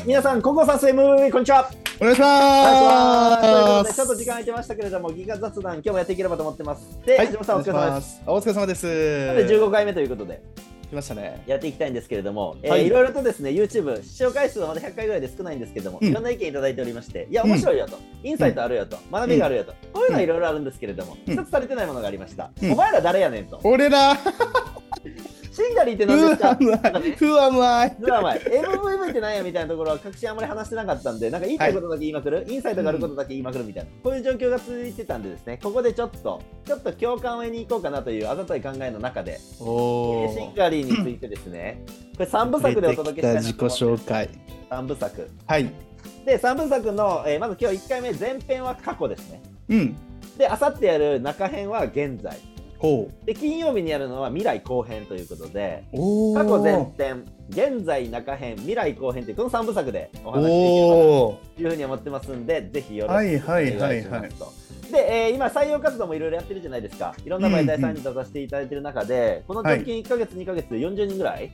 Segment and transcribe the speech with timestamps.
[0.00, 1.70] はい、皆さん、ココサス MVV、こんにちは。
[2.00, 2.26] お願いしと
[3.46, 3.92] いうこ。
[3.92, 6.98] ちょっと時間空いてましたけれども、ギガ雑談、今日もやっていければと思ってます。
[7.04, 8.14] で、はい、さん、お疲れ様です。
[8.14, 8.22] す。
[8.26, 8.86] お疲れ様です。
[8.86, 10.40] で、15回目ということで、
[10.88, 11.42] 来ましたね。
[11.46, 22.50] やっていきたいんですけれども、えーはいいろいろとですね、YouTube、視聴回数はまだ100回ぐらいで少ないんですけども、うんいろんな意見いただいておりまして、いや、面白いよと、インサイトあるよと、学びがあるよと、こういうのはいろいろあるんですけれども、うん一つされてないものがありました。
[22.62, 23.60] うんお前ら誰やねんと。
[23.62, 24.16] 俺ら、
[25.60, 26.48] シンガリーってふ何ですか？
[26.48, 27.96] わむなんかねわい、ふわむわい。
[28.00, 41.82] ドラマ MVV ってなんやみたいなところは確信あんまり話してなかったんで、なんか言いたいことだけ言いまくる、インサイトがあることだけ言いまくるみたいな、こういう状況が続いてたんでですね、ここでちょっと、ちょっと共感を得に行こうかなというあざとい考えの中で、おえーシンガリーについてですね、
[42.16, 44.28] これ3部作でお届けしたいな自己紹介。
[44.70, 45.28] 3部作。
[45.46, 45.70] はい。
[46.24, 49.42] で、3部作の、えーまず今日1回目、前編は過去ですね。
[49.68, 49.96] うん。
[50.38, 52.38] で、あさってやる中編は現在。
[53.26, 55.84] で、金曜日にやるのは未来後編ということで。
[55.92, 61.38] 過去前編、現在中編、未来後編というこの3部作でお話ししていければなおお。
[61.56, 64.70] というふうに思ってますんで、ぜひよろしくおはい願はいいしはいはいますと。
[64.92, 67.14] で、えー今、採用活動もいろいろやってるじゃないですか。
[67.24, 71.52] いろんな媒体さんに出させていただいてる中で、この直近1ヶ月、2ヶ月で40人ぐらい、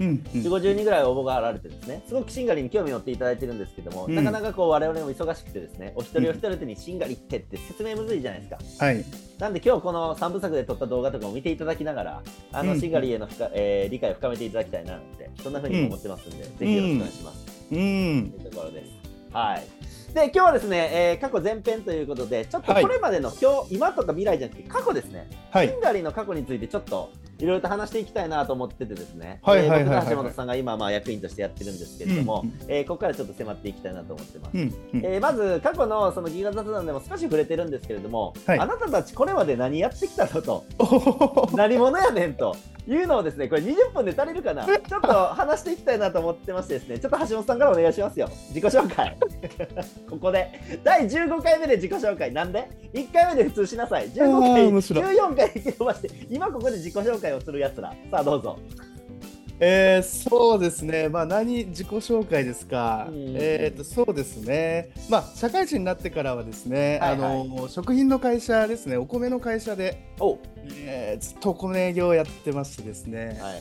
[0.00, 0.14] うんうん。
[0.14, 8.84] 4、50人ぐらい応募があられてですね、すごくシンガリーに興味を持っていただいてるんですけども、うんなかなかこう我々も忙しくてですね、お一人お一人手にシンガリーってって説明むずいじゃないですか。
[8.84, 9.04] はい。
[9.38, 17.46] なんで今日この3部作で撮った動画とかも見ていただきながら、あのうんシンガリーへの深、えー理解を深めていただきたいなって、そんなふうに思ってますんで、ぜひよろしくお願いします。
[17.70, 18.30] うん。
[18.38, 18.90] というところです。
[19.32, 19.64] はい。
[20.14, 25.80] で、今日はですね、えー過去前編ということで、ちょっとはいこれまでの今日、今とか未来じゃなくて、過去ですね、はいシン。
[25.80, 34.54] ガリーの過去についてちょっといろいろと話していきたいなと思っててですね、はいはいはいはい橋本さんが今、まあ、役員としてやってるんですけれども、うんえーここからちょっと迫っていきたいなと思ってます。
[34.54, 34.60] うん
[34.94, 35.04] うん。
[35.04, 38.58] えーまず過去のそのギガ雑談でも少し触れてるんですけれども、はい。
[38.58, 40.64] あなたたちこれまで何やってきたのと。
[41.54, 42.56] 何者やねんと
[42.88, 44.64] いうのをですねこれ20分で足りるかな？
[44.64, 48.28] ちょっと話していきたいなと思ってましてですねちょっと橋本さんからお願いしますよ。
[48.48, 49.16] 自己紹介。
[50.08, 50.80] ここで。
[50.82, 52.32] 第15回目で自己紹介。
[52.32, 54.08] なんで？1回目で普通しなさい。
[54.10, 55.16] 15あ回ー面白い。
[55.16, 57.94] 14回伸ばして今ここで自己紹介をするやつら。
[58.10, 58.58] さあどうぞ。
[59.62, 63.36] えー、そうですね、まあ、何、自己紹介ですか、うん。
[63.36, 67.40] えーと、そうですね、まあ、社会人になってからはですね、はいはい。
[67.42, 70.38] あの食品の会社ですね、お米の会社で、お。
[70.86, 73.56] えーずっとお米営業をやってましてですね、はいはいは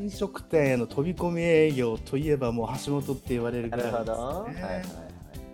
[0.00, 0.02] い。
[0.02, 4.82] 飲食店への飛び込み営業といえば、もう橋本って言われるなぐらいです、るほど、はいはいはい。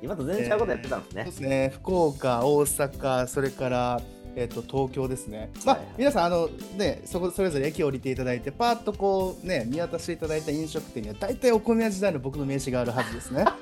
[0.03, 1.23] 今と全然違うことやってたんですね。
[1.25, 4.01] そう、ですね、福岡、大阪、それから、
[4.37, 5.51] えっと東京ですね。
[5.65, 13.45] まあ、皆さんあのねそこそれぞれ駅を降りていただいてパーッとこうね見渡していただいた飲食店には大体お米屋時代の僕の名刺があるはずですね。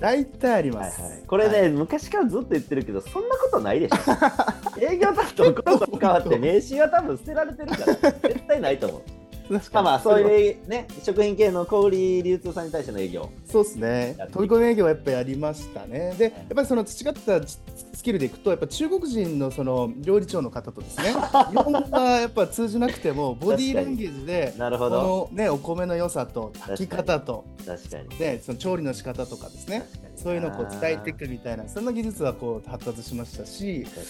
[0.00, 1.00] 大体あります。
[1.00, 3.96] はいはい、これね、はい昔からずっと言ってるけど、そんなことないでしょ。
[4.78, 9.02] 営業担当この子変わって、名刺は多分捨てられてるから、絶対ないと思う。
[9.48, 13.30] 確まあまあ、そうういうね、食品系の小売流通さんに対しての営業。
[13.44, 14.16] そうですね。
[14.32, 16.14] 飛び込み営業はやっぱりやりましたね。
[16.18, 17.60] でやっぱりその培ったス
[18.02, 21.12] キルでいくとやっぱ中国人のその料理長の方とですね。
[21.12, 25.28] 日本語がやっぱ通じなくてもボディーランゲージでなるほど。
[25.32, 28.08] ねお米の良さと炊き方と確かに。
[28.18, 29.88] でその調理の仕方とかですね。
[30.16, 33.84] そういうのをこう伝えていくみたいなそんな技術はこう発達しましたし。
[33.84, 34.02] 確か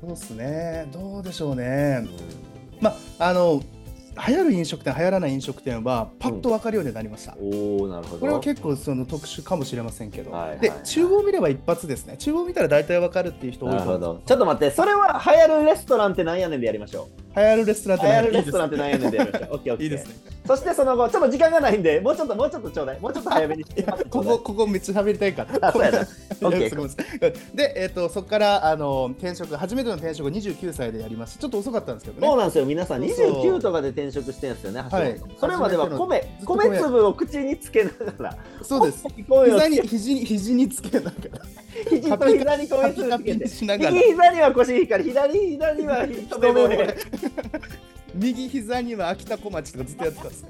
[0.00, 0.86] そうですね。
[0.92, 2.00] どうでしょうね。
[2.02, 2.78] に。
[2.80, 3.62] まああの
[4.26, 8.20] 流行る飲食店流行らない飲食店はパッと分かるようになりました、うん、おおなるほど。
[8.20, 10.60] これは結構その特殊かもしれませんけど、はいはいはい。
[10.60, 12.16] で厨房を見れば一発ですね。
[12.18, 14.22] 厨房を見たら大体分かるっていう人多いなるほと思うど。
[14.26, 18.02] ちょっと待って、それは流行るレストランってなんやねんでやりましょ流行るレストランっう。
[18.02, 19.48] て流行るレストランってんやねんでやりましょう。
[19.54, 19.82] オッケーオッケー。
[19.84, 20.14] いいですね。
[20.46, 23.00] そしてその後、ちょっと時間がないんで、もうちょっと、もうちょっとちょうだい。
[23.00, 23.82] もうちょっと早めにして。
[24.10, 25.44] ここここめっちゃ喋りたいか。
[25.44, 25.98] らあそうやな。
[25.98, 26.06] いや
[26.40, 26.88] OK すごい
[27.54, 32.26] でえっとそこからあの転職初めての転職29歳でやりましたちょっと遅かったんですけどね。
[32.26, 33.30] そうなんですよ、皆さん、そうそう。
[33.44, 35.20] 29とかで転職してるんですよね、はい。
[35.38, 39.04] それまでは米米米粒を口につけながら、そうです。
[39.18, 41.42] 膝に肘に肘につけながら
[41.90, 46.96] 肘と膝に米カピカピに粒つけて、右膝にはコシヒカリ、左膝には一目。
[48.14, 50.48] 右膝には秋田小町とかずっとやってたんですよ。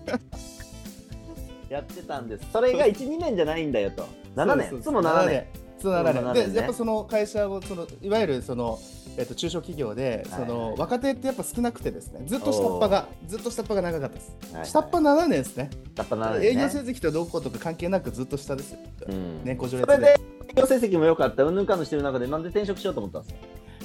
[1.69, 2.47] やってたんです。
[2.53, 4.09] それが1、2年じゃないんだよと。
[4.37, 5.45] 7年、いつも7年。
[5.81, 6.53] そう7年そう7年ね。
[6.53, 8.79] でやっぱその会社をそのいわゆるその
[9.17, 12.23] えっと中小企業でその若手ってやっぱ少なくてですね。
[12.27, 14.37] ずっと下っ端がずっと下っ端が長かったです。
[14.55, 15.71] はい下っ端7年ですね。
[15.97, 16.63] やっぱ7営年、ね。
[16.63, 18.79] 業成績とどうこうとか関係なくずっと下ですよ。
[19.09, 19.45] うん。
[19.45, 20.17] ねご序列で、営
[20.59, 23.41] 業成績も良かった、うんぬんかんぬんしてる中で、なんで転職しようと思ったんですか？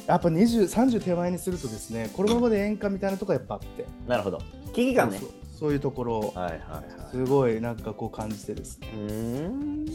[0.06, 4.40] やっぱ20、30手前にするとですね、このままで演歌みたいなとこやっぱあって、なるほど。
[4.74, 5.72] 危機感ねそう。
[5.72, 7.12] いうところをはいはいはい。
[7.12, 8.88] すごいなんかこう感じてですね。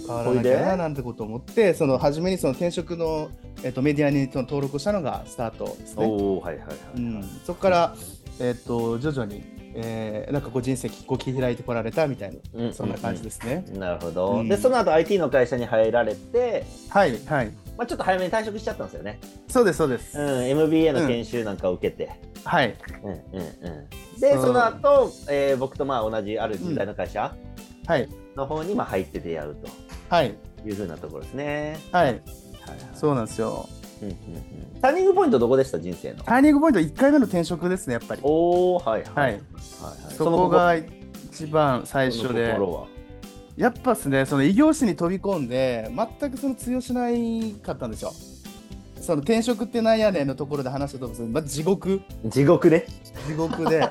[0.06, 3.28] 変わらなきゃななんてことを思って、その初めにその転職の、
[3.62, 6.06] えっとメディアにその登録したのがスタートですね。
[6.06, 6.76] おおはいはいはい。
[6.96, 7.94] うん、そこから、
[8.40, 9.42] えっと徐々に
[9.75, 13.65] えーなんかこう人生こう切り開いてこられたみたいな、そんな感じですね。
[13.75, 14.49] なるほど、うん。
[14.49, 17.47] でその後 IT の会社に入られて、はいはい。
[17.76, 20.19] まあ、ちょっと早めに退職しちゃったんですよね、そうですそうです。
[20.19, 22.11] うん、MBA の研修なんかを受けて、
[22.44, 22.76] はい。
[23.03, 23.87] うんうんう
[24.17, 27.35] ん、でその後、えー僕とまあ同じある人材の会社
[27.87, 28.09] はい。
[28.37, 29.56] の方にまあ入って出会う
[30.09, 30.35] はい。
[30.62, 31.79] というふうなところですね。
[31.93, 32.05] はい。
[32.05, 32.23] はいはい。
[32.94, 33.69] そうなんですよ。
[34.03, 35.80] うんうんうんターニングポイントどこでした？
[35.80, 36.22] 人生の。
[36.25, 38.20] ターニングポイント1回目の転職ですねやっぱり。
[38.22, 39.12] おおはいはい。
[39.14, 39.30] はい。
[39.30, 39.38] はいは
[40.10, 40.14] い。
[40.14, 42.56] そこが一番最初で。
[43.56, 45.90] やっぱですね、その異業種に飛び込んで、
[46.20, 48.12] 全くその通用しないかったんですよ。
[49.00, 52.86] その転職ってなんやねんのところで話したと思うんですけど、まあ、地獄、地獄で
[53.26, 53.81] 地獄で、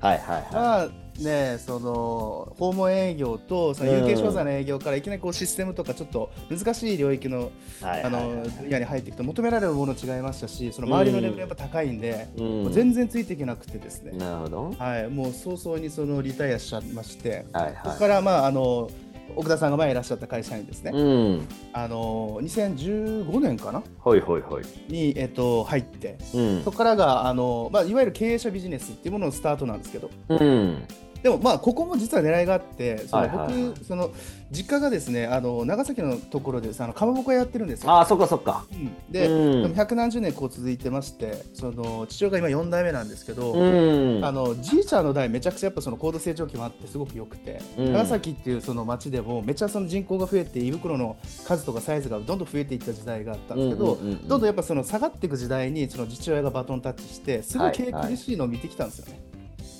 [0.00, 12.72] はいはまあね、その訪問営業とその有形商材の営業からいきなりこうシステムとかちょっと難しい領域の分野に入っていくと求められるもの違いましたし、その周りのレベルやっぱ高いんで、うん。
[12.72, 14.74] 全然ついていけなくてですね、なるほど。
[14.78, 17.74] はい、もう早々にそのリタイアしちゃいまして、はいはい。
[17.82, 18.90] ここからまああの
[19.34, 21.48] 奥田さんが前いらっしゃった会社にですね、うん。
[21.72, 23.82] あの2015年かな？
[23.98, 24.64] ほいほいほい。
[24.88, 26.62] に、えっと、入って、うん。
[26.64, 30.84] そこからがあの、まあ、いわゆる経営者ビジネスっていうもののスタートなんですけど、うん
[31.26, 33.64] でもまあここも実は狙いがあって、そのはいはいはい。
[33.70, 34.12] 僕、その
[34.52, 37.90] 実家がですねあの長崎のところであのかまぼこ屋やってるんですよ。
[37.90, 38.64] ああそっかそっか。
[38.72, 38.96] うん。
[39.10, 39.74] で、うん。
[39.74, 44.24] 百何十年こう続いてまして、その父親が今4代目なんですけど、うん。
[44.24, 47.92] あのじいちゃんの代めちゃくちゃやっぱその高度成長期もあってすごく良くて、うん。
[47.92, 54.28] 長崎っていうその町でもめちゃその人口が増えて胃袋の数とかサイズがどんどん増えていった時代があったんですけど、うんうんうんうん。
[54.28, 57.92] どんどんやっぱその下がっていく時代にその父親がバトンタッチしてすごい経営はい。
[57.94, 59.35] はい厳しいのを見てきたんですよね。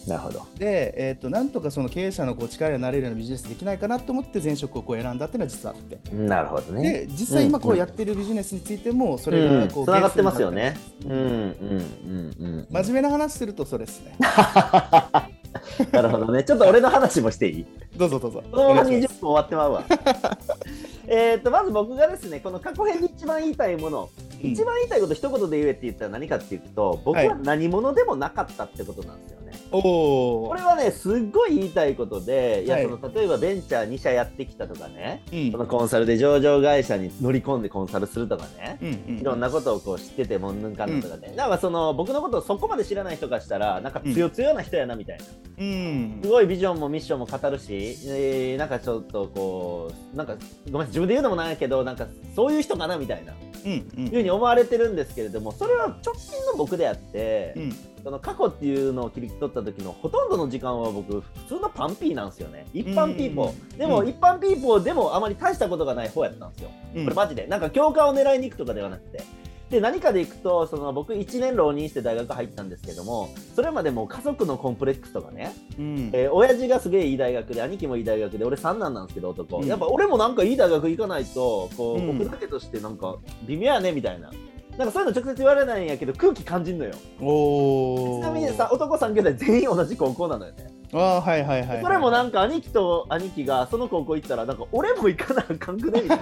[0.07, 0.47] なるほど。
[0.59, 5.99] で、えー、となんとかその経営者のこう力になれるようなビジネスできないかなと思って前職をこう選んだっていうのは実はあって。
[6.15, 6.83] なるほどね。
[6.83, 9.61] で実際今こうやってるビジネスについてもそれうん。
[9.67, 10.77] がこう、つながってますよね。
[11.05, 14.17] うんうんうんうん真面目な話するとそれですね。
[15.93, 16.45] なるほどね。
[16.45, 17.67] ちょっと俺の話もしていい？
[17.97, 18.43] どうぞどうぞ。
[18.51, 19.85] このまま20お願いし分終わってまうわ。
[21.09, 24.11] えっとまず僕がですねこの過去編で一番言いたいもの、
[24.43, 24.51] うん。
[24.51, 29.41] 一番言いたいこと一言で言えって言ったら何かっていうと僕は何者でもなかったってことなんですよ。
[29.43, 32.85] ね、おおこれはねすっごい言いたいことでいや、はい。
[32.85, 35.53] その例えばベンチャー2社やってきたとかね、うん。
[35.53, 39.21] そのコンサルで上場会社に乗り込んでコンサルするとかね、うんうん。
[39.21, 45.25] いろんなことをこう知っててもんぬんかんぬんとかね、だからその僕のことをそこまで知らない人からしたらなんか強強な人やなみたいな、
[45.59, 46.21] うん。
[46.23, 50.37] すごいビジョンもミッションも語るし、えーなんかちょっとこうなんか
[50.71, 53.33] ごめん自分で言うのもないけどなんかそういう人かなみたいな。
[53.65, 53.73] うん。
[53.73, 57.77] いうふうに思われてるんですけれどもそれは直近の僕であって、うん
[58.07, 62.65] その過去っていうのを切り取った時のほとんどの時間は僕普通のパンピーなんですよね。
[62.73, 67.05] 一般ピーポー、うんでも、うん一般ピーポーでもあまり大したことがない方やったんですよ、うん。
[67.05, 67.49] これマジで。
[67.49, 69.25] なんか教科を狙いに行くとかではなくて。
[69.71, 76.11] で何かでいくとその僕1年浪人して大学入ったんですけどもそれまでも家族のコンプレックスとかね、うん。
[76.13, 79.67] えー親父がすげえいい大学で兄貴もいい大学で俺三男なんですけど男、うん。
[79.67, 82.19] やっぱ俺もなんかいい大学行かないとこう、うん。
[82.19, 83.17] 僕だけとしてなんか
[83.49, 84.31] 微妙やねみたいな
[84.79, 86.93] なんかそういうの直接言われないんやけど空気感じんのよ。
[87.21, 90.67] おおちなみにさ男3兄弟全員同じ高校なのよね。
[90.93, 91.83] ああはいはいはいはい。
[91.83, 96.19] それもなんか兄貴と兄貴がその高校行ったらなんか俺も行かなあかんくねみたい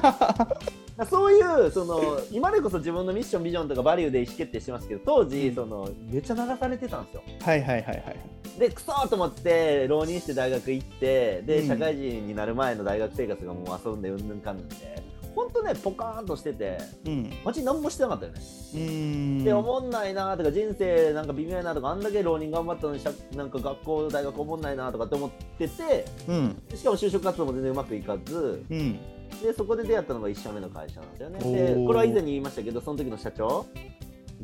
[0.96, 1.06] な。
[1.10, 7.22] そういうその今でこそ自分のミッションビジョンとかバリューで意思決定してますけど当時そのめっちゃ流されてたんですよ。
[7.42, 8.16] はいはいはいはい。
[8.58, 11.66] でクソーと思って浪人して大学行ってで、うん。
[11.68, 15.02] 社会人になる前の大学生活がもう遊んでうんぬんかんぬんで
[15.34, 17.32] ほんとねポカーンとしててうん。
[17.44, 18.40] マジ何もしてなかったよね、
[18.80, 19.44] ん。
[19.44, 23.02] で思んないなとか人生なんか微妙やなとかあんだけ浪人頑張ったのに
[23.36, 26.62] なんか学校大学思んないなとかって思っててうん。
[26.68, 28.64] でしかも就職活動も全然うまくいかず。
[28.70, 28.98] うん。
[29.42, 31.38] でそこで出会ったのが1社目の会社なんですよね。
[31.42, 33.66] おでーこれは以前に言いましたけどその時の社長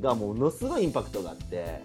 [0.00, 1.82] がものすごいインパクトがあって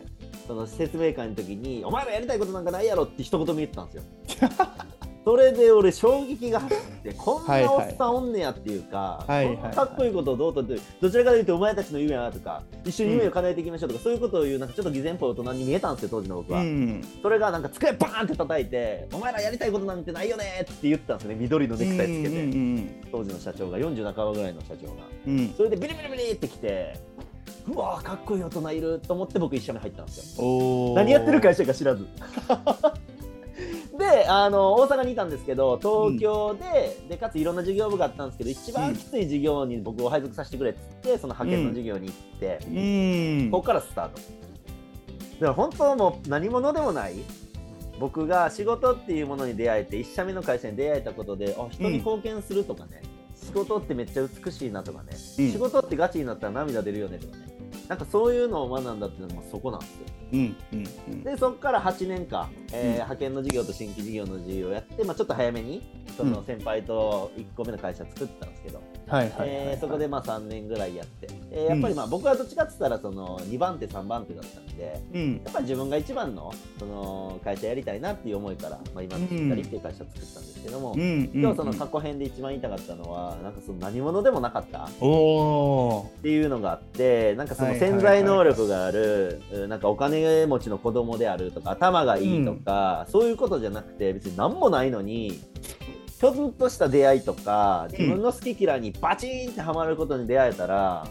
[0.48, 4.50] その説明会の時に「お前らやりたいことなんかないやろ」って一言も言ってたんですよ
[5.26, 9.76] それで俺衝撃が走ってこんなおっさんおんねやっていうか、はいはい。
[9.76, 24.94] かっこいいことをどうとってどちらかというとお前たちの夢はとか一緒に夢を叶えていきましょうとか、そういうことを言うなんかちょっと偽善っぽい大人に見えたんですよ当時の僕は、うんそれがなんか机バーンって叩いてお前らやりたいことなんてないよねって言ったんですよね緑のネクタイつけて、うんうん当時の社長が40半ばぐらいの社長が。
[25.26, 25.40] うん。
[25.40, 27.00] うんそれでビリビリビリってきて
[27.68, 30.94] うわーかっこいい大人いると思って僕一緒に入ったんですよ。
[30.94, 32.06] 何やってる会社か知らず
[34.10, 43.52] であの大阪にいたんですけど東京で,、でかついろんな事業部があったんですけど一番きつい事業に僕を配属させてくれっつってその派遣の事業に行って、うん。
[43.52, 44.18] ここからスタート。
[44.18, 47.16] だから本当もう何者でもない
[48.00, 53.02] 僕が仕事っていうものに出会えて1社目の会社に出会えたことであ人に貢献するとかね、
[53.36, 55.52] 仕事ってめっちゃ美しいなとかね、うん。
[55.52, 57.55] 仕事ってガチになったら涙出るよねとかね
[57.88, 60.06] なんかそういうのを学んだっていうのもそこなんですよ。
[60.34, 61.24] うんうんうん。
[61.24, 62.92] でそこから8年間、えーうん。
[62.94, 65.82] 派遣の事業と新規事業の事業をやって、まあ、ちょっと早めに
[66.18, 69.50] その先輩と1個目の会社作ったんですけど、はいはいはいはい。
[69.50, 75.34] えーそこでまあ3年ぐらいやって、えーやっぱりまあ僕はどっちかって言ったらその2番手3番手だったんでうん。
[75.44, 81.00] やっぱり自分が一番のその会社やりたいなっていう思いから、まあ、今のしっかりっていう会社作ったんですけども、うん。
[81.00, 95.40] うん今日その過去編で一番言いたかったのはなんかその何者でもなかったおおっていうのがあってなんかその潜在能力がある、うんなんかお金持ちの子供であるとか頭がいいとか、そういうことじゃなくて別に何もないのに
[96.20, 101.06] ちょっとした出会いとか自分の好き嫌いにバチーンってはまることに出会えたら、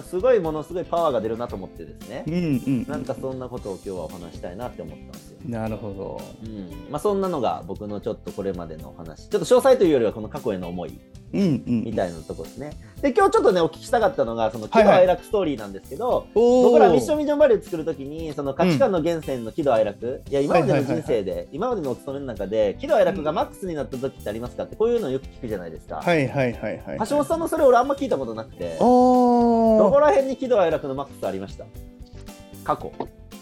[0.00, 5.38] すごいものすごいパワーが出るなと思ってですね、うんうんなんかそんなことを今日はお話したいなって思ったんですよ。
[5.46, 6.20] なるほど。
[6.44, 6.90] うん。
[6.90, 9.28] まあ、そんなのが僕のちょっとこれまでのお話。
[9.28, 10.98] ちょっと詳細というよりはこの過去への思い。
[11.32, 11.84] うんうん。
[11.84, 12.72] みたいなところですね。
[13.00, 14.94] で今日ちょっとねお聞きしたかったのがその喜はいはい。
[14.94, 16.64] 怒哀楽ストーリーなんですけど、おー。
[16.64, 25.96] 僕らミッションビジョンバリュー作るときにその価値観の源泉の喜怒哀楽、いや今までの人生で、今までのお勤めの中で喜怒哀楽がマックスになった時ってありますかってこういうのよく聞くじゃないですか。
[25.96, 28.76] はいはいはいはい橋本さんのそれ俺あんま聞いたことなくて
[29.78, 31.64] どこら辺に喜怒哀楽のマックスありました？
[32.64, 32.92] 過去。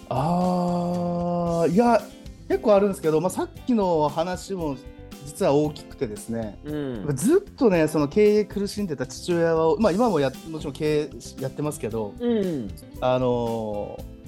[0.09, 2.01] あーいや
[2.49, 4.77] 結構あるんですけど、まあ、さっきの話も
[5.25, 7.17] 実は大きくてですね、うん。
[7.17, 11.11] ずっとねその経営苦しんでた父親は、まあ、今もやもちろん経営
[11.41, 12.71] やってますけどうん。
[13.01, 14.21] あのー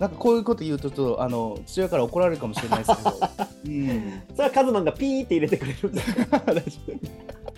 [0.00, 3.10] なんかこういうこと言うとちょっとあの父親から怒られるかもしれないですけど、
[3.66, 6.02] うん、それはカズマンがピーって入れてくれるんだ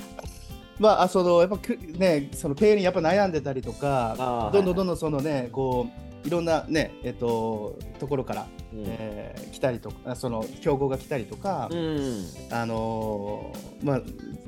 [0.83, 5.87] まああそのやっぱくねその経営にやっぱ悩んでたりとかどんどんどんどんそのねこ
[6.25, 8.85] ういろんなねえっとところから、うん。
[8.87, 12.27] えー来たりとかその競合が来たりとか、うん。
[12.51, 14.01] あのーまあ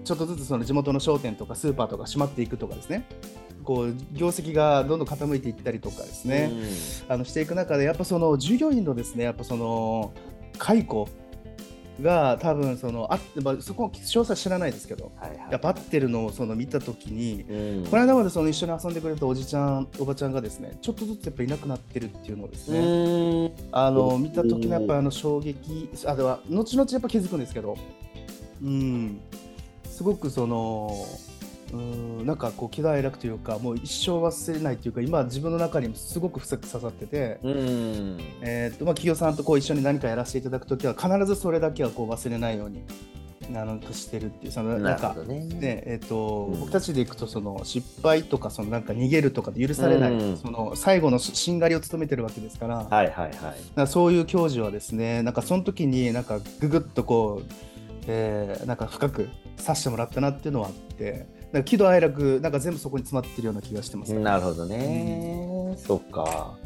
[0.04, 3.06] ちょっとずつその地元の商店とかスーパーとか閉まっていくとかですね。
[3.62, 6.52] こう業績がどんどん傾いていったりとかですね、
[7.08, 10.12] あのしていく中でやっぱその従業員のですねやっぱその
[10.58, 11.08] 解雇
[12.00, 13.18] が多分そのあ
[13.60, 15.38] そこは詳細知らないですけどはいはい。
[15.52, 17.86] やっぱ合ってるのをその見た時にうん。
[17.86, 23.52] この間までその一緒に遊んでくれたおじちゃんおばちゃんがですねちょっとずつやっぱいなくなってるっていうのをですね、うん。
[23.72, 27.76] あの見た時のやっぱあの衝撃あでは後々やっぱ気づくんですけど
[28.62, 29.20] うん。
[29.86, 30.90] すごくその
[31.74, 38.18] うんなんかこう喜怒哀楽というかもう一生忘れないというか今自分の中にもすごく深く刺さってて、うん。
[38.40, 42.82] えーっとまあ、企業さんとこう一緒に何かやらせていただく時は必ずそれだけはこう忘れないように
[43.54, 45.44] あのしてるっていうそのなんかね。
[45.44, 46.60] ねえーとうん。
[46.60, 50.36] 僕たちでいくとその失敗とかそのなんか逃げるとかで許されない、うん。
[50.36, 53.32] その最後のししんがりを務めてるわけですから,、はいはいはい。
[53.74, 57.52] らそういう教授はですねなんかその時になんかぐぐっとこう、
[58.06, 66.56] えーなんか深くさしてもらったなっていうのはあってなんか喜怒哀楽なんか全部そこに詰まってるような気がしてます、なるほどね、そっか。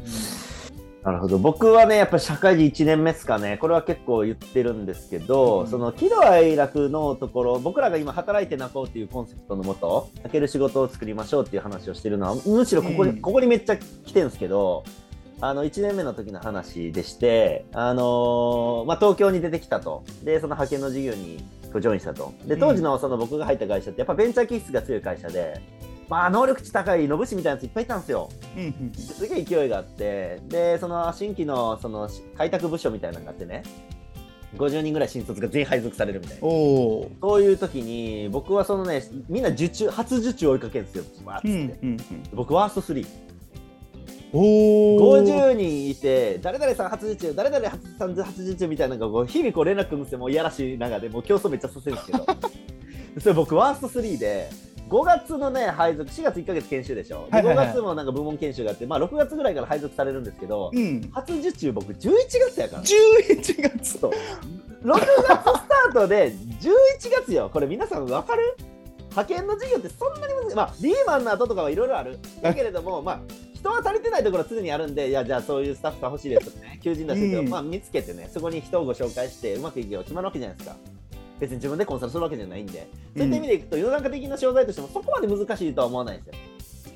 [1.03, 1.37] なるほど。
[1.37, 3.59] 僕はねやっぱり社会人1年目ですかね。
[3.59, 5.67] これは結構言ってるんですけど、うん。
[5.67, 13.21] その喜怒哀楽のところ僕らが今働いて泣こうっていうコンセプトのもと泣ける仕事を作りましょうっていう話をしてるのはむしろここに,、うん。
[13.21, 14.83] ここにめっちゃ来てるんですけど
[15.41, 20.03] あの1年目の時の話でして、あのーまあ、東京に出てきたと。
[20.23, 22.33] でその派遣の事業にジョインしたと。
[22.45, 25.61] で当時のその僕が入った会社ってやっぱベンチャー気質が強い会社で、
[26.09, 28.29] まあ、能力値高い野節みたいなやついっぱいいたんですよ。
[28.97, 30.41] すげえ勢いがあって。
[30.49, 33.63] でその新規のその開拓部署みたいなのがあってね。
[34.57, 36.41] 50人ぐらい新卒が全員配属されるみたいな。
[36.41, 41.03] そういう時に僕はそのねみんな受注初受注追いかけるんですよ。
[41.43, 41.97] うん
[42.33, 43.28] 僕ワースト3おお
[44.31, 50.19] 50人いて誰々さん初受注誰々初さん初受注みたいなのがこう日々こう連絡くるんですよ。
[50.19, 52.25] もういやらしい中でもう競争めっちゃさせるんですけど。
[53.19, 54.49] それ僕ワースト3で
[54.87, 57.67] 5月のね配属4月1か月研修でしょ、ではいはいはい。
[57.67, 61.09] 5月もなんか部門研修があって、まあ、6月ぐらいから配属されるんですけど、うん。
[61.11, 62.11] 初受注僕11
[62.49, 62.83] 月やから。
[62.83, 63.99] 11月。
[63.99, 64.11] そう
[64.83, 66.71] 6月スタートで11
[67.11, 67.49] 月よ。
[67.51, 68.55] これ皆さん分かる？
[69.11, 70.55] 派遣の授業ってそんなに難しい。
[70.55, 72.19] まあリーマンの後とかはいろいろある。
[72.41, 73.19] だけれどもまあ
[73.59, 80.77] 人は足りてないところは常にあるんでいやじゃあそういうスタッフさん欲しいですとかね求人出してまあ、見つけてねそこに人をご紹介してうまくいけば決まるわけじゃないですか。
[81.39, 82.87] 別に自分でコンサルするわけじゃないんで。
[83.15, 86.93] そういった意味でいくと世の中的な商材としてもそこまで難しいとは思わないんですよ。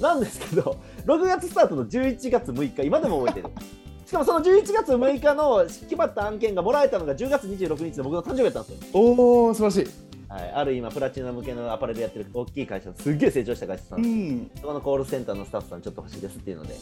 [0.00, 3.54] なんですけど6月スタートの11月6日今でも覚えてる。
[4.06, 14.50] しかもその11月6日の決まった案件がもらえたのが10月26日の僕の誕生日だったんですよ、おお素晴らしいはい、ある今プラチナ向けのアパレルやってる大きい会社すっげえ成長した会社さん、うん。
[14.56, 16.74] そこのコールセンターのスタッフさんちょっと欲しいですっていうので、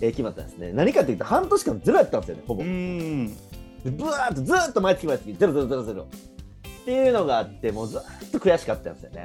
[0.00, 0.72] えー決まったんですね。
[0.72, 3.28] 何かっていうと半年間ゼロやったんですよねほぼ、うん。
[3.84, 6.02] でブワーっとずーっと毎月毎月ゼロゼロゼロゼロ。
[6.02, 9.24] っていうのがあってもうずーっと悔しかったんですよね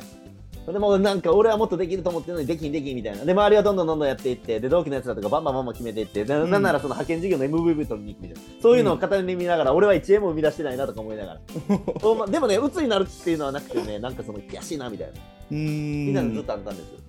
[0.67, 3.25] でもなんか俺はもっとできると思ってるのにできんできんみたいな。
[3.25, 12.27] で周りはどんどんどんどんやっていってで同期のやつらとかバンバンバンバン決めていってなんならその派遣事業の MVP 取りに行くみたいなそういうのを片目に見ながら俺は1円も生み出してないなとか思いながら。
[12.27, 15.13] でもね鬱になるっていうのはなくてねなんかその悔しいなみたいな。
[15.49, 16.99] みたいなのずっとあったんですよ。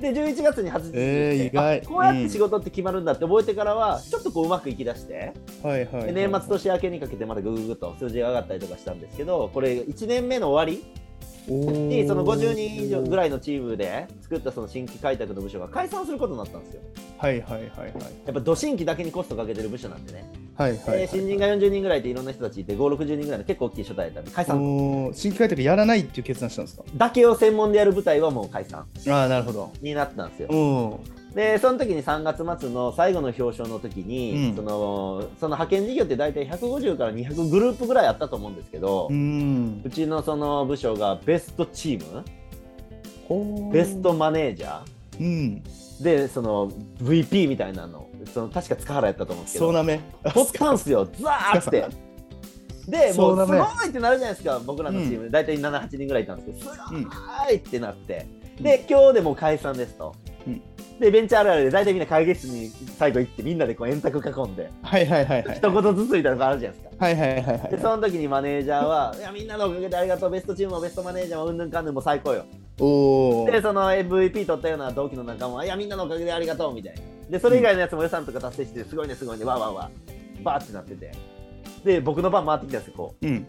[0.00, 1.82] で11月に初実えー意外。
[1.82, 6.06] こうやって仕事って決まるんだって覚えてからはちょっとこううまくいきだして、はいはい、はい。
[6.06, 10.84] で年末年明けにかけてまだぐぐぐっと数字が上がったりとかしたんですけどこれ1年目の終わり
[11.48, 13.16] にその50人以上ぐい。
[13.16, 16.80] らいのチームで作ったその新規開拓の部署が解散することになったんですよ
[17.18, 17.90] はいはいはいはい。
[18.26, 20.98] やっぱど新規だけにコストかけてる部署なんでね、はいはい、はい。
[20.98, 24.56] で新人が40人ぐらいでいろんな人たちいて560人ぐらいの結構大きい所在だったんで解散
[25.14, 26.84] 新規開拓やらないっていう決断したんですか？
[26.96, 29.72] だけを専門でやる部隊はもう解散ああ、なるほど。
[29.82, 31.00] になったんですよお
[31.34, 34.56] でその時に3月末の最後の表彰の時に、うん。
[34.56, 39.82] そのその派遣事業って大体150から200グループぐらいあったと思うんですけど、うーん。
[39.84, 39.90] う。
[39.90, 44.82] ちのその部署がベストチームベストマネージャ
[45.20, 45.62] うん。
[46.00, 46.70] ーでその
[47.00, 50.00] VP みたいなのその確か塚原やったと思うんですけどそうなめ。
[50.34, 51.86] 取ったんすよザーって。
[52.88, 56.98] でもそうすごいってなるじゃないですか僕らのチーム、大体78人ぐらいいたんですけどすご
[57.50, 58.26] いってなって、
[58.60, 60.31] で今日でもう解散ですと、うん
[61.02, 64.70] でベンチャーあるあるで大体みんな会議室に最後行ってみんなでこう円卓囲んで。
[64.82, 65.56] はいはいはいはい。
[65.56, 67.04] 一言ずつみたいなのがあるじゃないですか。
[67.04, 67.70] はいはいはいはい。
[67.72, 72.44] でその時にマネージャーは「いやみんなのおかげでありがとうベストチームもベストマネージャーもうんぬんかんぬんも最高よ」
[72.78, 73.50] おお。
[73.50, 77.00] でその MVP 取ったような同期の仲間は「いやみんなのおかげでありがとう」みたいな。
[77.30, 80.42] でそれ以外のやつも予算とか達成してすごいねすごいねわーわーわー。
[80.44, 81.10] バーってなってて。
[81.84, 83.26] で僕の番回ってきたんですよこう。
[83.26, 83.36] ん。
[83.38, 83.46] う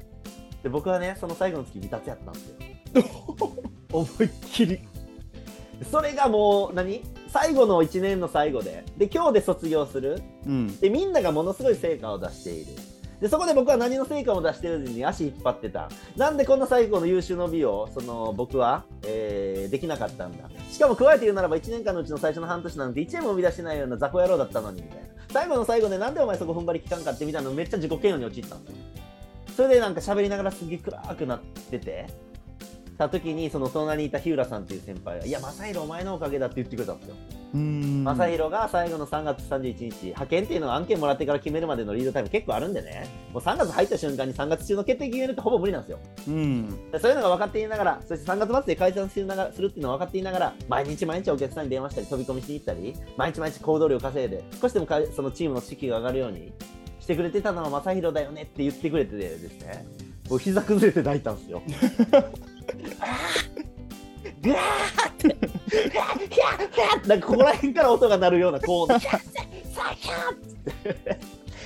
[0.64, 2.56] で僕はねその最後の月未達やったんですよ。
[3.94, 4.80] 思いっきり。
[5.92, 7.02] それがもう何？
[7.34, 8.86] 最後の1年の最後で。
[8.96, 10.22] で今日で卒業する。
[10.46, 10.80] うん。
[10.80, 12.74] でみんながものすごい成果を出している。
[13.20, 15.90] でそこで僕は何の成果も出してるのに足引っ張ってた。
[16.16, 20.48] なんでこんな最後の優秀の美をその僕は、えーできなかったんだ。
[20.70, 25.04] しかも加えて言うならば1年間のうちの最初の半年なんて1円も生み出してないような雑魚野郎だったのにみたいな。
[25.32, 28.78] 最後の最後でなんでお前そこ踏ん張り聞かんかってみたいなのめっちゃ自己嫌悪に陥ったんですよ
[29.56, 31.40] それでなんか喋りながらすげえ暗くなっ
[31.72, 32.06] てて
[32.98, 37.16] た時にその隣にいた日浦さんっていう先輩が「いや正宏お前のおかげだ」って言ってくれたんですよ。
[37.54, 46.00] 正弘が最後の3月31日、派遣っていうのは案件もらってから決めるまでのリードタイム結構あるんでね、もう3月入った瞬間に3月中の決定決めるってほぼ無理なんですよ。
[46.28, 46.92] うん。
[46.92, 56.52] でそういうのが分かっていながら、そして3月末で解散するながらするっていうのが分かっていながら、毎日毎日お客さんに電話したり、飛び込みしに行ったり、毎日毎日行動量稼いで、少しでもかそのチームの士気が上がるように
[57.00, 59.86] してくれてたのは正弘だよねって言ってくれてですね、
[60.28, 61.62] もう膝崩れて泣いたんですよ。
[64.42, 65.28] ぐわーって、
[65.92, 67.08] ひゃーひゃーひゃー。
[67.08, 69.14] なんかここら辺から音が鳴るような高音で、 ひゃー
[69.74, 71.20] さあひゃーっつって、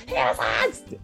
[0.06, 0.98] ひゃーさーっつって。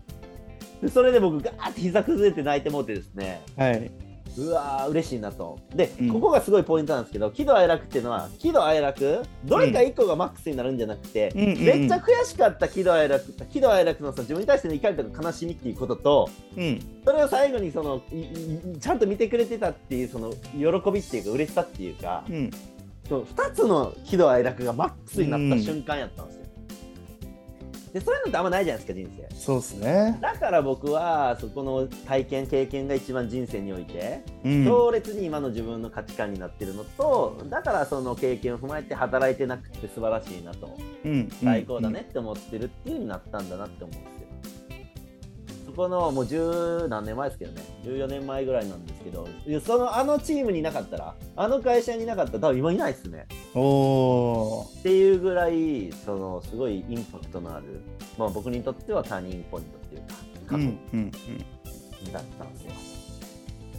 [0.82, 3.90] でそれで僕、ガーって膝崩れて泣いてもうてですね、はい。
[4.36, 5.58] うわー嬉しいなと。
[5.74, 16.80] で、うんここがすごいポイントなんですけど、喜怒哀楽っていうのは、喜怒哀楽、どれか1個がマックスになるんじゃなくて、うんめっちゃ悔しかった喜怒哀楽、喜怒哀楽のその自分に対しての怒りとか悲しみっていうことと、うん。
[17.04, 18.02] それを最後にその
[18.80, 22.50] ちゃんと見てくれてたっていうその喜びっていうか嬉しさっていうか、うん。
[23.08, 26.43] その2つの喜怒哀楽がマックスになった瞬間やったんですよ。
[27.94, 29.36] でそういうのってあんまないじゃないですか人生。
[29.36, 30.18] そうですね。
[30.20, 34.64] だから僕はそこの体験経験が一番人生においてうん。
[34.64, 41.30] 強烈に今の自分の価値観になってるのとだからその経験を踏まえて働いてなくて素晴らしいなとうん。
[41.40, 44.13] 最高だねって思ってるっていう風になったんだなって思うんです
[45.74, 49.26] このもう十何年前ですけどね14年前ぐらいなんですけど
[49.60, 53.62] そのあのチームにいなかったらあの会社にいなかったら多分今いないですねうん。
[53.62, 54.80] おー。
[54.80, 57.80] っていうぐらいそのすごいインパクトのある、
[58.18, 60.14] まあ、僕にとってはターニングポイントっていうか
[60.48, 60.78] 過うん。
[60.92, 61.10] 去うん。
[62.12, 62.70] だったんですよ、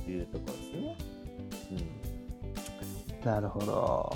[0.03, 0.97] というところですね。
[1.71, 2.05] うん
[3.25, 4.15] なるほど。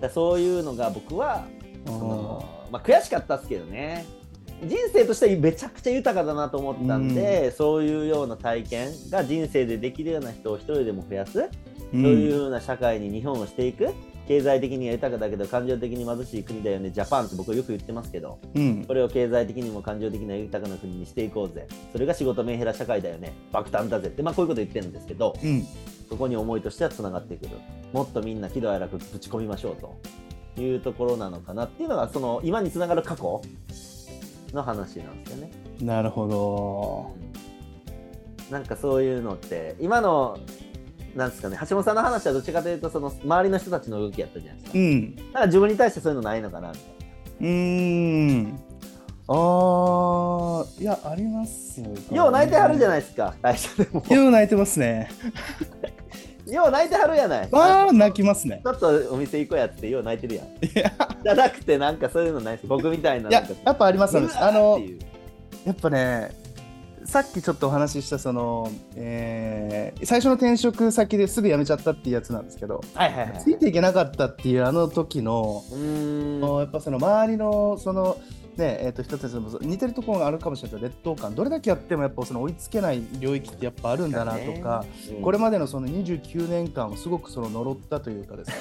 [0.00, 1.44] だそういうのが僕は
[1.86, 4.06] そおの、まあ、悔しかったですけどね
[4.64, 11.48] 人生としてはめちゃくちゃ豊かだなと思ったんで、そういうような体験が人生でできるような人を一人でも増やす、ー。
[11.92, 13.94] そういうような社会に日本をしていく。
[14.26, 16.90] 経済的には豊かだけど感情的に貧しい国だよね。
[16.90, 18.84] ジャパンって僕はよく言ってますけどうん。
[18.84, 21.66] これを経済的にも感情的には豊かな国にしていこうぜ。
[21.92, 23.32] それが仕事メンヘラ社会だよね。
[23.52, 24.08] 爆誕だぜ。
[24.08, 25.64] ってまあこういうこと言ってるんですけどうん。
[26.10, 27.52] そこに思いとしてはつながってくる。
[27.94, 29.76] もっとみんな喜怒哀楽ぶち込みましょう
[30.56, 31.64] というところなのかな。
[31.64, 33.40] っていうのがその今につながる過去
[34.52, 35.50] の話なんですよね。
[35.80, 37.14] なるほど。
[38.50, 40.38] なんかそういうのって今の
[41.14, 44.78] なんですかね橋本さんの話はどっちかというとその周りの人たちの動きやったじゃないですか。
[44.78, 45.16] うん。
[45.16, 46.96] だから自分に対してそういうのないのかなみたいな。
[47.40, 48.60] うーん。
[49.30, 52.90] あー、いや、あります、よう泣いてはるじゃい。
[52.90, 54.02] ないですか会社でも。
[54.08, 55.10] よう泣いてますね。
[56.46, 57.48] よう泣いてはるやない。
[57.52, 60.46] まあ泣きますねちょっとお店行こうやってよう泣いてるやん。
[60.46, 60.90] いや
[61.28, 62.66] じゃなくてなんかそういうのないです。
[62.66, 64.80] 僕みたいないややっぱありますあの
[65.66, 66.30] やっぱね
[67.04, 73.38] さっきちょっとお話ししたその、えー最初の転職先ですぐ辞めちゃったっていうやつなんですけど、はいはいはい。
[73.38, 75.64] ついていけなかったっていうあの時の。
[76.60, 78.18] やっぱその周りのその
[78.58, 85.22] ねえー、と人たちも似てるところがあるかもしれないけど劣等感どれだけやってもやっぱその追いつけない領域ってやっぱあるんだなとか、うん。
[85.22, 88.56] これまでのその29年間をすごくその呪ったというかですね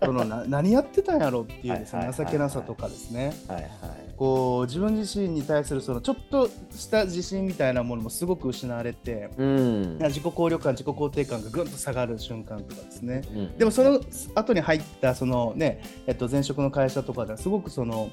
[0.04, 3.34] そのな何やってたんやろうっていうですね情けなさとかですね。
[3.48, 3.70] はいはい。
[4.16, 9.98] こう自分自身に対するそのちょっとした自信みたいなものもすごく失われてうん。
[9.98, 13.22] 自己効力感自己肯定感がぐんと下がる瞬間とかですね。
[13.34, 13.58] うん。
[13.58, 14.00] でもその
[14.34, 18.10] 後に入ったそのね、えっと、前職の会社とかではすごくその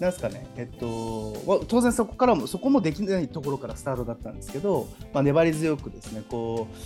[0.00, 6.76] なんですかねえっとわ当然そこからもそこもできないところからスタートだったんですけど、まあ、粘り強くですねこう、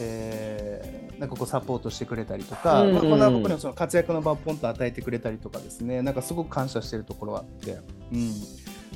[0.00, 7.78] えーなんかこうサポートしてくれたりとか、うんうんまあ、僕にもその活躍の場をポンと与えてくれたりとかですねなんかすごく感謝してるところがあって、
[8.12, 8.32] うん、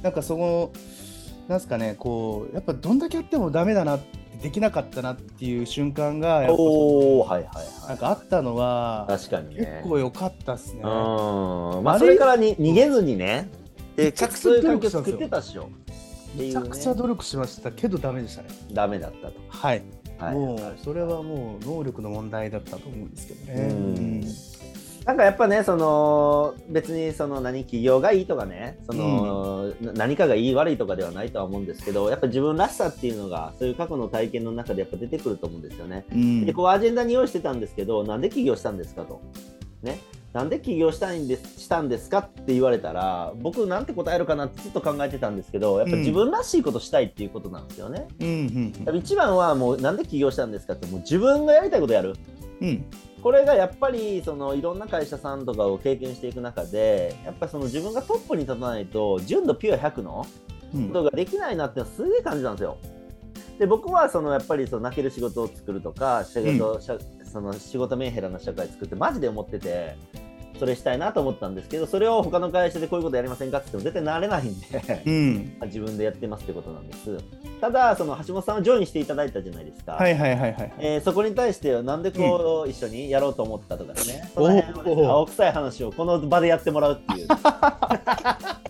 [0.03, 0.71] なんかその
[1.49, 7.89] なんですかねこうやっぱどんだけやってもダメだなってできなかったなっていう瞬間がやっぱおおはいはいはい。
[7.91, 9.89] なんかあったのは確かにね結。
[9.89, 10.81] 構良かったですね。
[10.83, 10.89] うん。
[11.85, 13.49] まあそれからに逃げずにね。
[13.97, 15.69] で、めちゃくちゃそう作ってたっしょ。
[16.37, 18.49] めちゃくちゃ努力しましたけどダメでしたね。
[18.73, 19.35] ダメだったと。
[19.49, 19.83] はい。
[20.19, 23.69] はいもうはいそれはもう能力の問題だったと思うんですけどね。
[23.69, 24.25] うん
[25.05, 36.05] なんかやっぱね、その別にその何企業がいいとかね、その、な何かがいい悪いとかではないとは思うんですけど、やっぱ自分らしさっていうのが、そういう過去の体験の中でやっぱ出てくると思うんですよね。
[36.13, 39.21] うんで、こうアジェンダに用意してたんですけど、なんで起業したんですかと。
[39.83, 39.99] ね。
[40.33, 48.09] なんで起業したいんですしたんですかって言われたら、僕なんて答えるかなってずっと考えてたんですけど、やっぱ自分らしいことしたいっていうことなんですよね。
[48.21, 52.15] うんうんやっぱ一番はもうなんで起業したんですかって、もう自分がやりたいことやる。
[52.61, 52.85] うん
[53.23, 60.27] これがやっぱりそのいろんな会社さんとかを経験していく中でやっぱりその自分がトップに立たないと純度ピュア100の
[60.75, 62.79] うんことができないなってすげえ感じたんですよ。
[63.61, 66.99] で僕はそのやっぱりその泣ける仕事を作るとか仕事、しゃ
[67.33, 69.97] その仕事メンヘラな社会作ってマジで思ってて
[70.59, 77.19] それしたいなと思ったんですけどそれを他の会社でこういうことやりませんかって言っても絶対なれないんでうん 自分でやってますってことなんです。
[77.61, 79.93] ただその橋本さんはジョインしていただいたじゃないですか。
[79.93, 80.73] はいはいはいはい。
[80.79, 87.29] えーそこに対してはなんでこう、一緒にやろうと思ったとかね、その辺をですね青臭い話をこの場でやってもらうっていう。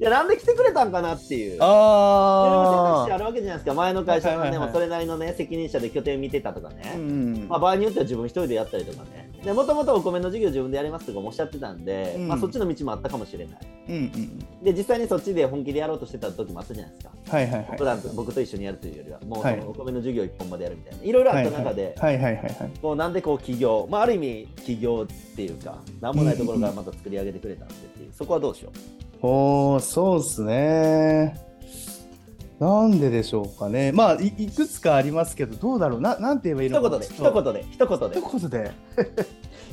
[0.00, 1.50] いや、なんで来てくれたんかなっていう。
[1.50, 4.66] 選択肢ああるわけじゃないですか、前の会社のね、はいはいはいはい。
[4.68, 6.96] もうそれなりのね、責任者で拠点見てたとかね、あ。
[6.96, 12.28] うんまあ、場合によっては自分一人でやったりとかね、でもともとお米の授業自分でやりますとかもおっしゃってたんで、うん。
[12.28, 13.58] まあ、そっちの道もあったかもしれない。
[13.90, 17.12] うんうんで、実際にそっちで本気でやろうとしてた時もあったじゃないですか。
[17.36, 17.68] はいはいはい。
[17.72, 19.56] 僕らと僕と一緒にやるというよりは、もうそはい。
[19.58, 22.18] のお米の授業一本までやるみたいな、いろいろあった中で、はい。
[22.18, 22.70] はいはいはい。
[22.80, 28.70] こうなんでこう起業、まあ、ある意味起業っていうか、なんもないところからまた作り上げてくれたんでっていう、そこはどうしよ
[29.22, 31.38] おーそうっすね。
[32.58, 33.90] なんででしょうかね。
[33.92, 36.64] まあいいくつかありますけどどうだろうななんて言えばう。
[36.64, 38.18] いいのか一言で、一言で、一言で。
[38.20, 38.70] 一言で。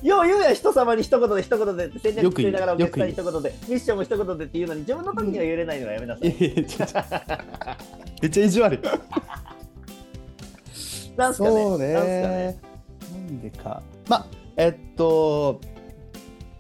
[0.08, 6.36] よう言うやん、人様に一言で、一言でって戦略作りながらお客さんによ一言で、ミッションも一言でっていうのに、自分の時には言えれないのはやめなさい。
[8.22, 8.80] めっちゃ意地悪い。
[11.18, 11.50] なんすかね。
[11.50, 12.60] そうねなんね。
[13.12, 13.82] なんでか。
[14.08, 15.60] まあ、えっと、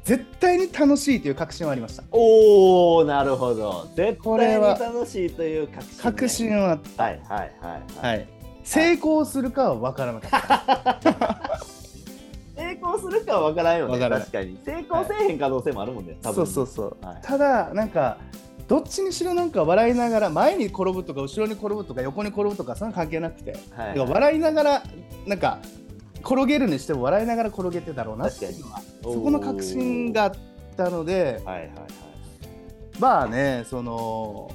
[0.08, 2.04] 絶対に楽しいという確信はありました。
[2.12, 3.90] おー、なるほど。
[3.94, 5.98] 絶対にこれは楽しいという確信、ね。
[6.02, 7.68] 確信はあっはいはいはい、た。
[7.68, 8.18] はい。
[8.18, 8.28] はい。
[8.64, 11.60] 成功するかは分からなかった。
[12.56, 14.00] 成功するかは分からんよね。
[14.00, 14.58] 確かに。
[14.66, 16.16] 成功せえへん可能性もあるもんね。
[16.24, 17.06] 多分そうそうそう。
[17.06, 18.18] はいただ、なんか、
[18.70, 24.84] どっちにしろなんか笑いながら前に転ぶとか後ろに転ぶとか横に転ぶとかそんな関係なくて、はいなんか笑いながら
[25.26, 25.60] なんか
[26.28, 28.28] 転げるにしても笑いながら転げてたろうな。
[28.28, 30.32] っていうのはそこの確信があっ
[30.76, 31.68] たのではいはいはい。
[33.00, 34.52] まあねその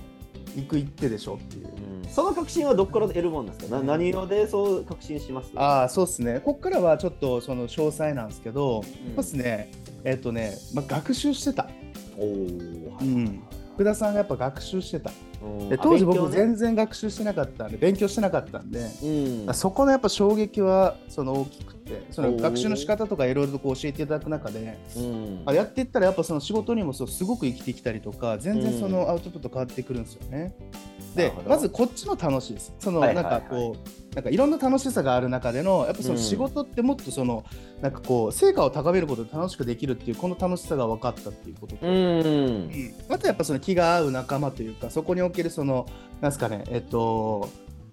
[0.54, 1.66] 行く一手でしょっていう。
[2.04, 2.08] うん。
[2.10, 3.76] その確信はどこから得るもんですか？
[3.78, 5.50] な何をでそう確信します？
[5.56, 6.40] ああそうですね。
[6.40, 8.84] ここからはちょっとその詳細なんですけど、うん。
[8.84, 9.70] そうですね。
[10.04, 11.70] えっ、とね、まあ、学習してた、
[12.18, 13.06] おーはい。
[13.06, 13.42] うん、
[13.74, 15.10] 福田さんがやっぱ学習してた。
[15.42, 15.68] うん。
[15.68, 19.54] で当時僕全然学習してなかったんで勉強してなかったんで、うん。
[19.54, 25.42] そこのやっぱ衝撃はその大きくてその学習の仕方とかいろいろとこう教えていただく中でうん。
[25.46, 28.92] あやっていったらやっぱその仕事にもそうすごく生きてきたりとか全然そうん。
[28.92, 30.54] のアウトプット変わってくるんですよね。
[31.14, 32.74] でまずこっちの楽しいです。
[32.78, 33.24] そのははいはい。
[33.24, 37.44] ないんかこうなんかいろんな楽しさがある中でのやっぱその仕事ってもっとその
[37.80, 41.94] なんかこう成果を高めることで楽しくできるっていうこの楽しさが分かったっていうことと、うん。
[41.94, 42.94] うん。
[43.08, 45.86] あとやっぱその気が合う仲間というかそこにおけるその
[46.20, 47.48] なんですかねえっと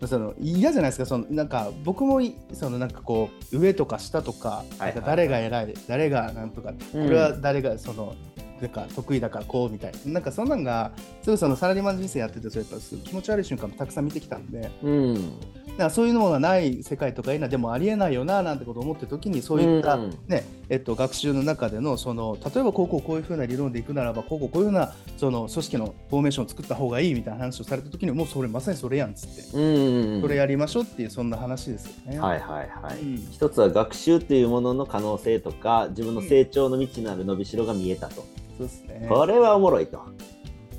[0.08, 1.06] その嫌じゃないですか。
[1.06, 4.64] そのなんか僕もいそのなんかこう上とか下とか,、
[5.06, 7.04] 誰が偉い誰がなんとか、うん。
[7.04, 8.16] これは誰がその
[8.62, 10.13] なんか得意だからこうみたいな。
[10.13, 10.91] なんかそんなんが
[11.22, 14.72] すごいそのサラリーマン人生やっててそれやっぱ気持ち悪い瞬間もたくさん見てきたんで。
[14.84, 15.13] うん。
[15.15, 20.10] だからそういうのがない世界とかいいなでもありえないよななんてことを思ってる時にそういった、うん。
[20.28, 30.22] ねえっと、学習の中でのその例えばこうこうこういうふうな理論でいくならばこうこうこういうふうなその組織のフォーメーションを作った方がいいみたいな話をされた時にもうそれまさにそれやんっつって、うん。
[30.22, 32.19] それやりましょうっていうそんな話ですよね。
[32.19, 38.26] はいはいはい、うん一つは学習っていうものの可能性とか自分の成長の道なる伸びしろが見えたと、
[38.63, 39.06] ですね。
[39.10, 40.02] これはおもろいと。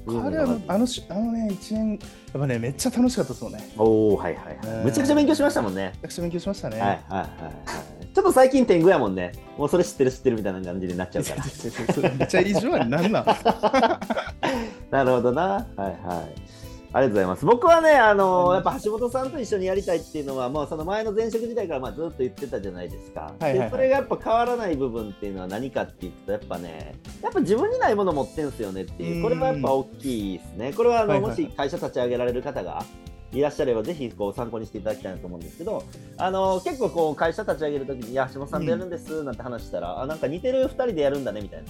[0.07, 3.71] 彼はあのしあのね一年やっぱねめっちゃ楽しかったですもんね。
[3.77, 5.93] おおはいはいはい、うんむちゃくちゃ勉強しましたもんね。
[5.97, 6.81] めちゃくちゃ勉強しましたね。
[6.81, 8.07] はいはいはいはい。
[8.13, 9.33] ちょっと最近天狗やもんね。
[9.59, 11.45] もうそれ知ってる知ってるみたいな感じになっちゃうから。
[12.19, 13.27] めっちゃ意地悪なんなん？
[14.91, 15.43] なるほどな。
[15.43, 16.60] はいはい。
[16.93, 17.45] ありがとうございます。
[17.47, 23.21] 僕はね、あのやっぱ橋本さんと一緒にやりたいっていうのは、もうその前の前職時代からまあずっと言ってたじゃないですか。
[23.21, 30.73] はいはいはいで、それがやっぱ変わらない部分っていうのは何かっていうと、やっぱね、やっぱ自分にないもの持ってんすよねっていうう、んこれはやっぱ大きいですね。
[30.73, 32.85] これはあの、はいはいはいもし会社立ち上げられる方が、
[33.33, 35.85] いらっしゃればぜひこう参考にしていただきたいなと思うんですけど、
[36.17, 41.69] あの結構こう会社立ち上げるときに、いや、橋本さんとやるんですなんて話したら、あなんか似てる2人でやるんだねみたいな。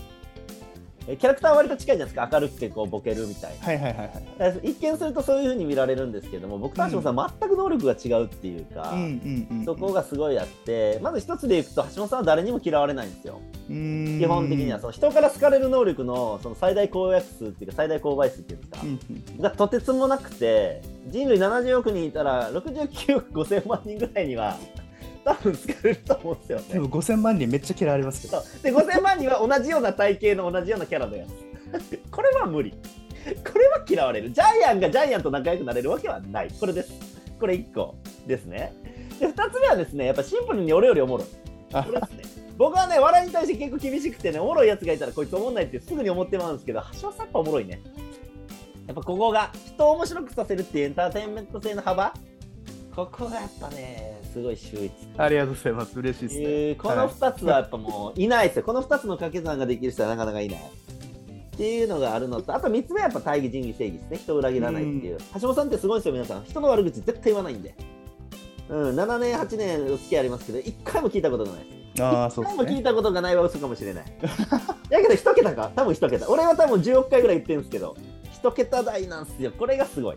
[1.07, 3.67] えキャラクターは割と近いじゃないですか、明るくてこうボケるみたいな。
[3.67, 4.11] はいはいはい
[4.43, 4.71] はい。
[4.71, 9.63] 一見するとそういうふうに見られるんですけども僕と橋本さん、全く能力が違うっていうか、うん。
[9.65, 13.41] そこがすごいあってまず一つでいくと橋本さんは誰にも嫌われないんですよ。
[13.69, 14.81] 基基本的には。
[14.81, 24.57] その人から好かれる能力のその最大公約数っていうか最大公倍数っていうんですか、がとてつもなくて人類70億人いたら69億5000万人ぐらいには
[25.25, 26.65] 多分好かれると思うんですよね。
[26.73, 28.43] でも5000万人めっちゃ嫌われますけど。
[28.63, 31.31] で5000万人は同じような体型の同じようなキャラのやつ
[32.11, 32.73] これは無理。
[32.73, 34.33] これは嫌われる。
[34.33, 36.51] ジャイアンがジャイアンと仲良くなれるわけはない。
[36.59, 36.91] これです。
[37.39, 38.73] これ1個ですね。
[39.19, 41.27] で2つ目はですねやっぱシンプルに俺よりおもろい。
[41.73, 41.83] あ。
[41.83, 42.25] これですね。
[42.57, 47.81] 僕はね笑いに対して結構厳しくてねおもろいやつがいたらこいつおもんないってすぐに思ってまうんですけど橋本さんやっぱおもろいね。
[48.87, 52.13] やっぱここが人を面白くさせるっていうエンターテインメント性の幅。
[52.95, 55.99] ここがやっぱねすごい秀逸ありがとうございます。
[55.99, 56.45] 嬉しいですね。
[56.45, 60.61] えーこの2つはやっぱもういないですよ、この2つの掛け算ができる人はなかなかいない。
[60.61, 60.62] っ
[61.57, 67.75] ていうのがあるのと、あと3つ目はやっぱ大義、仁義、正義ですね、人を裏切らないっていう、橋本さんってすごいですよ、皆さん、人の悪口絶対言わないんで、
[68.71, 72.03] うん、7年、8年お付き合いありますけど、1回も聞いたことがないです。
[72.03, 72.83] ああ、そう1回も聞い。
[72.83, 74.05] たことがないは嘘かもしれない。
[74.88, 76.31] だけど、1桁か、多分1桁。
[76.31, 77.97] 俺は多分10億回ぐらい言ってるんですけど、
[78.43, 80.16] 1桁台なんですよ、これがすごい。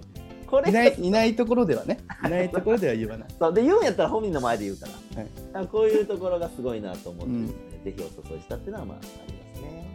[0.53, 0.69] これ。
[0.69, 1.99] いないいないところではね。
[2.25, 3.27] いないところでは言わない。
[3.39, 3.53] そう。
[3.53, 4.85] で言うんやったら本人の前で言うか
[5.15, 5.31] ら、はい。
[5.53, 7.47] あこういうところがすごいなと思ってね、うん。
[7.47, 9.85] ぜひお誘いしたっていうのはまあありますね。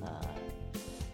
[0.00, 0.24] はい。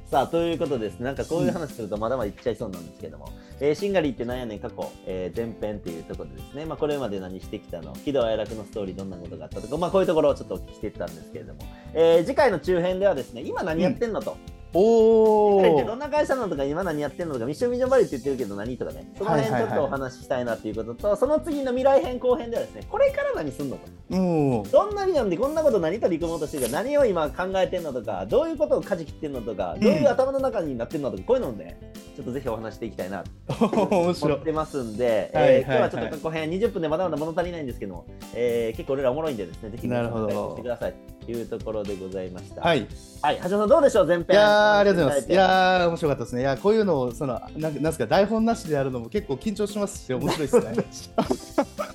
[0.09, 7.95] さあということですなんかこういう話するとまだまだ言っちゃいそうなんですけども、えーシンガリーってなんやねん過去、えー前編っていうところでですね、まあ、これまで何してきたの？
[8.05, 11.61] 喜怒哀楽のストーリーどんなことがあったとか、まあ、こういうところをちょっとお聞きしていったんですけれども、
[11.95, 14.37] えー次回の中編ではですね今何やってんのと、
[14.74, 15.85] おお。
[15.87, 23.82] どんな会社なのとか今何やってんのとかミッションビジョンバリューって言ってるけど何とかねその辺ちょっとお話ししたいなということと、その次の未来編後編ではですねこれから何すんのと
[24.16, 31.78] おーどんなビジョンでこんなこと何取り組もうとしてるか何を今考えてんのとかどういうことを舵切ってんのとかどういう頭の中になってんのとかこういうのをね
[32.16, 34.44] ちょっとぜひお話していきたいな思っ。
[34.44, 42.87] てますんで、 はいえーはい今日はちょっと過去編20分でまだまだ物足りないんですけども、えー結構俺らおもろいんでですねぜひ皆さんしてくださいというところでございました。、はいい。
[43.22, 44.32] はい、橋本さんどうでしょう前編い
[44.79, 45.33] ありがとうございます。
[45.33, 46.42] いや面白かったですね。
[46.42, 50.75] いやこういうのをそのなんなんですか台本なしでやるのも結構緊張しますし面白いですね。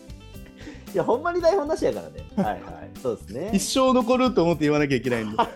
[0.93, 2.25] いやほんまに台本なしやからね。
[2.35, 3.51] はいはいそうですね。
[3.53, 5.37] 一生残ると思って言わなきゃいけないんで。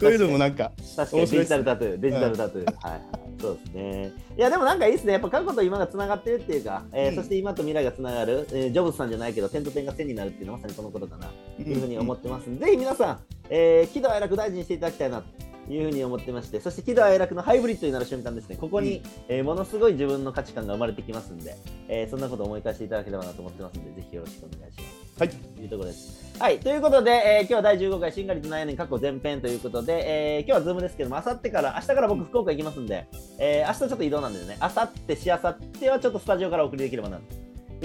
[0.00, 3.02] こういうのもなんか確かにデジタルタトゥー、デジタルタトゥー、はいはい、
[3.38, 4.12] そうですね。
[4.36, 15.24] いや、でもなんかいいですね、やっぱ過去と今がつながってるっていうか、えーうんそして今と未来がつながる、えージョブズさんじゃないけど、点と点が線になるっていうのはまさにこのことかなというふうに思ってますんで、ぜひ皆さん、えー喜怒哀楽大事にしていただきたいなと
[15.72, 21.56] いうふうに思ってまして、そして喜怒哀楽のハイブリッドになる瞬間ですね、ここに、えーものすごい自分の価値観が生まれてきますんで、
[21.88, 25.20] えーそんなことを思い返していただければなと思ってますんで、ぜひよろしくお願いします。
[25.20, 25.28] はい。
[25.28, 26.30] というところです。
[26.38, 33.06] はい、ということで、えー今日は第15回、 Singerlyってなんやねん過去前編ということで、えー今日はズームですけども、あさってから、明日から僕、福岡行きますんで、
[33.38, 37.22] えー明日ちょっと移動なんでね、あさって、しあさってはちょっとスタジオからお送りできればなと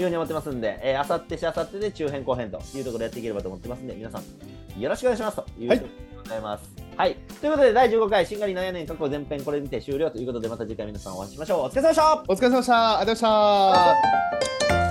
[0.00, 5.82] うふうに思ってますんで、えー、あさって、しあさってで中編後編というところでやっていければと思ってますんで、皆さん、よろしくお願いしますというはい
[6.26, 6.70] ございます。
[6.96, 11.60] はい、ということで、第15回、しんがり悩年過去前編、これにて終了ということで、また次回皆さんお会いしましょう。
[11.64, 12.98] お疲れ様でしたお疲れ様でした。
[12.98, 14.85] ありがとうございました。